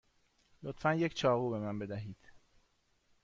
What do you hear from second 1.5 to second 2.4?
من بدهید.